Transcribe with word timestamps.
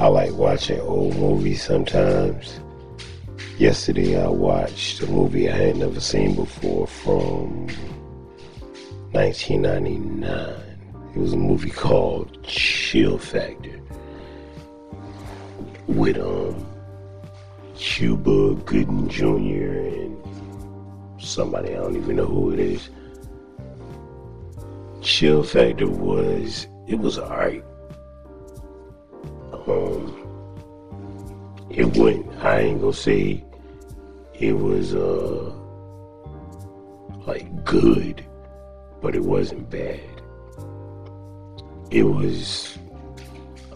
I 0.00 0.06
like 0.06 0.32
watching 0.32 0.78
old 0.78 1.16
movies 1.16 1.64
sometimes. 1.64 2.60
Yesterday 3.58 4.22
I 4.22 4.28
watched 4.28 5.00
a 5.02 5.08
movie 5.08 5.50
I 5.50 5.56
had 5.56 5.76
never 5.76 5.98
seen 5.98 6.36
before 6.36 6.86
from 6.86 7.66
1999. 9.10 10.22
It 11.16 11.18
was 11.18 11.32
a 11.32 11.36
movie 11.36 11.70
called 11.70 12.40
Chill 12.44 13.18
Factor 13.18 13.80
with 15.88 16.16
um 16.18 16.64
Cuba 17.74 18.54
Gooding 18.66 19.08
Jr. 19.08 19.24
and 19.24 20.16
somebody 21.20 21.70
I 21.70 21.78
don't 21.78 21.96
even 21.96 22.14
know 22.14 22.26
who 22.26 22.52
it 22.52 22.60
is. 22.60 22.88
Chill 25.02 25.42
Factor 25.42 25.88
was 25.88 26.68
it 26.86 27.00
was 27.00 27.18
alright. 27.18 27.64
Um, 29.68 30.14
it 31.68 31.94
went. 31.96 32.26
I 32.42 32.60
ain't 32.60 32.80
gonna 32.80 32.92
say 32.94 33.44
it 34.32 34.52
was 34.52 34.94
uh 34.94 35.52
like 37.26 37.64
good, 37.64 38.24
but 39.02 39.14
it 39.14 39.22
wasn't 39.22 39.68
bad. 39.68 40.00
It 41.90 42.04
was 42.04 42.78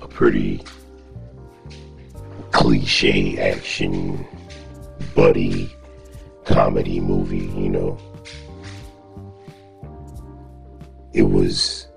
a 0.00 0.09
pretty 0.09 0.64
cliche 2.52 3.38
action 3.38 4.27
buddy 5.14 5.70
comedy 6.45 7.00
movie, 7.00 7.50
you 7.61 7.69
know. 7.69 7.98
It 11.12 11.24
was, 11.24 11.88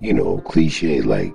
you 0.00 0.14
know, 0.14 0.38
cliche 0.38 1.02
like 1.02 1.34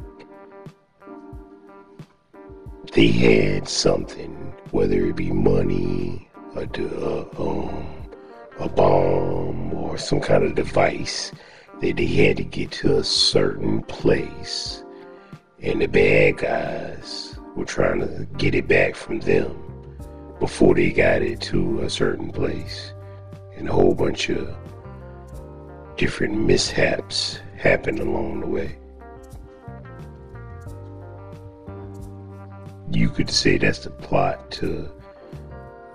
they 2.97 3.11
had 3.11 3.69
something, 3.69 4.33
whether 4.71 5.05
it 5.05 5.15
be 5.15 5.31
money, 5.31 6.27
a, 6.55 6.61
uh, 6.61 7.25
um, 7.37 8.09
a 8.57 8.67
bomb, 8.67 9.71
or 9.71 9.99
some 9.99 10.19
kind 10.19 10.43
of 10.43 10.55
device 10.55 11.31
that 11.79 11.95
they 11.95 12.07
had 12.07 12.37
to 12.37 12.43
get 12.43 12.71
to 12.71 12.97
a 12.97 13.03
certain 13.03 13.83
place, 13.83 14.83
and 15.61 15.79
the 15.79 15.85
bad 15.85 16.37
guys 16.37 17.37
were 17.55 17.65
trying 17.65 17.99
to 17.99 18.27
get 18.39 18.55
it 18.55 18.67
back 18.67 18.95
from 18.95 19.19
them 19.19 19.55
before 20.39 20.73
they 20.73 20.89
got 20.89 21.21
it 21.21 21.39
to 21.39 21.81
a 21.81 21.89
certain 21.91 22.31
place, 22.31 22.93
and 23.55 23.69
a 23.69 23.71
whole 23.71 23.93
bunch 23.93 24.29
of 24.29 24.57
different 25.97 26.35
mishaps 26.35 27.41
happened 27.57 27.99
along 27.99 28.39
the 28.39 28.47
way. 28.47 28.75
You 32.91 33.09
could 33.09 33.29
say 33.29 33.57
that's 33.57 33.79
the 33.79 33.89
plot 33.89 34.49
to 34.51 34.89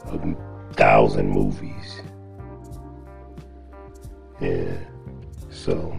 a 0.06 0.34
thousand 0.74 1.30
movies. 1.30 2.02
Yeah. 4.40 4.76
So 5.50 5.98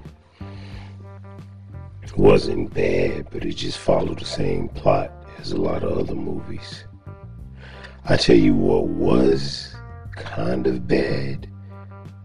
it 2.02 2.18
wasn't 2.18 2.74
bad, 2.74 3.28
but 3.32 3.46
it 3.46 3.54
just 3.54 3.78
followed 3.78 4.20
the 4.20 4.26
same 4.26 4.68
plot 4.70 5.12
as 5.40 5.52
a 5.52 5.58
lot 5.58 5.84
of 5.84 5.98
other 5.98 6.16
movies. 6.16 6.86
I 8.06 8.18
tell 8.18 8.36
you 8.36 8.54
what 8.54 8.88
was 8.88 9.76
kind 10.12 10.68
of 10.68 10.88
bad. 10.88 11.50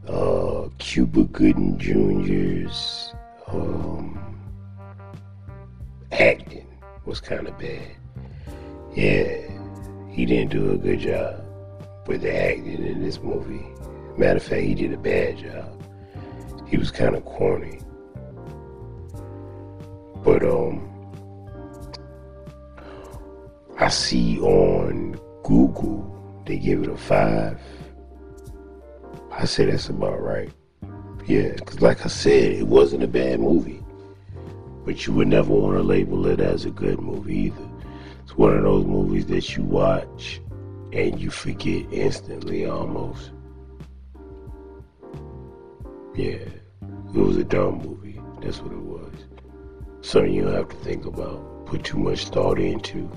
Uh, 0.07 0.69
Cuba 0.79 1.25
Gooding 1.25 1.79
Jr.'s 1.79 3.15
um, 3.47 4.19
acting 6.11 6.67
was 7.05 7.21
kind 7.21 7.47
of 7.47 7.59
bad. 7.59 7.93
Yeah, 8.95 9.37
he 10.11 10.27
didn't 10.27 10.51
do 10.51 10.73
a 10.73 10.77
good 10.77 11.01
job 11.01 11.45
with 12.07 12.23
the 12.23 12.35
acting 12.35 12.85
in 12.85 13.03
this 13.03 13.21
movie. 13.21 13.67
Matter 14.17 14.39
of 14.39 14.43
fact, 14.43 14.63
he 14.63 14.75
did 14.75 14.93
a 14.93 14.97
bad 14.97 15.39
job. 15.39 15.83
He 16.67 16.77
was 16.77 16.91
kind 16.91 17.15
of 17.15 17.25
corny. 17.25 17.81
But 20.25 20.43
um, 20.43 20.85
I 23.79 23.89
see 23.89 24.41
on 24.41 25.19
Google 25.45 26.43
they 26.47 26.59
give 26.59 26.83
it 26.83 26.89
a 26.89 26.97
five. 26.97 27.61
I 29.31 29.45
say 29.45 29.67
that's 29.67 29.89
about 29.89 30.21
right. 30.21 30.51
Yeah, 31.27 31.53
because 31.53 31.81
like 31.81 32.05
I 32.05 32.09
said, 32.09 32.53
it 32.53 32.67
wasn't 32.67 33.05
a 33.05 33.09
bad 33.09 33.39
movie. 33.39 33.85
But 34.85 35.07
you 35.07 35.13
would 35.13 35.29
never 35.29 35.53
want 35.53 35.77
to 35.77 35.83
label 35.83 36.27
it 36.27 36.41
as 36.41 36.65
a 36.65 36.71
good 36.71 36.99
movie 36.99 37.53
either. 37.53 37.69
It's 38.39 38.43
one 38.45 38.57
of 38.57 38.63
those 38.63 38.87
movies 38.87 39.27
that 39.27 39.57
you 39.57 39.65
watch 39.65 40.41
and 40.93 41.21
you 41.21 41.29
forget 41.29 41.93
instantly 41.93 42.67
almost. 42.67 43.33
Yeah, 46.15 46.47
it 46.85 47.15
was 47.15 47.37
a 47.37 47.43
dumb 47.43 47.83
movie. 47.83 48.21
That's 48.41 48.61
what 48.61 48.71
it 48.71 48.79
was. 48.79 49.13
Something 50.03 50.35
you 50.35 50.47
have 50.47 50.69
to 50.69 50.77
think 50.77 51.05
about, 51.05 51.67
put 51.67 51.83
too 51.83 51.99
much 51.99 52.29
thought 52.29 52.61
into. 52.61 53.11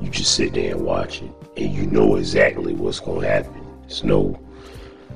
You 0.00 0.10
just 0.10 0.34
sit 0.34 0.54
there 0.54 0.74
and 0.74 0.84
watch 0.84 1.22
it, 1.22 1.30
and 1.56 1.72
you 1.72 1.86
know 1.86 2.16
exactly 2.16 2.74
what's 2.74 2.98
going 2.98 3.20
to 3.20 3.28
happen. 3.28 3.64
There's 3.82 4.02
no 4.02 4.40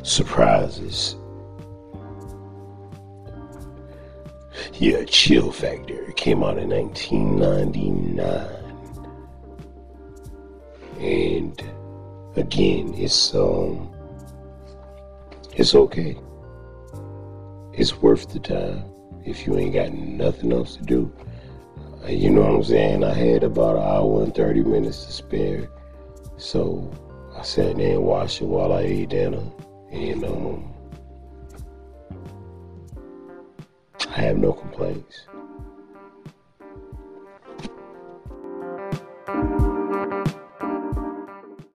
surprises. 0.04 1.16
Yeah, 4.80 5.04
Chill 5.04 5.52
Factor. 5.52 6.08
It 6.08 6.16
came 6.16 6.42
out 6.42 6.56
in 6.56 6.70
1999. 6.70 8.48
And 10.98 11.62
again, 12.34 12.94
it's 12.94 13.34
um 13.34 13.92
it's 15.54 15.74
okay. 15.74 16.16
It's 17.74 18.00
worth 18.00 18.32
the 18.32 18.38
time 18.38 18.84
if 19.22 19.46
you 19.46 19.58
ain't 19.58 19.74
got 19.74 19.92
nothing 19.92 20.50
else 20.50 20.76
to 20.76 20.82
do. 20.82 21.12
Uh, 22.02 22.08
you 22.08 22.30
know 22.30 22.40
what 22.40 22.54
I'm 22.54 22.64
saying? 22.64 23.04
I 23.04 23.12
had 23.12 23.44
about 23.44 23.76
an 23.76 23.82
hour 23.82 24.22
and 24.22 24.34
30 24.34 24.62
minutes 24.62 25.04
to 25.04 25.12
spare. 25.12 25.68
So 26.38 26.90
I 27.36 27.42
sat 27.42 27.76
there 27.76 27.96
and 27.96 28.04
watched 28.04 28.40
it 28.40 28.46
while 28.46 28.72
I 28.72 28.80
ate 28.80 29.10
dinner. 29.10 29.44
And 29.92 30.24
um 30.24 30.79
I 34.16 34.22
have 34.22 34.38
no 34.38 34.52
complaints. 34.52 35.26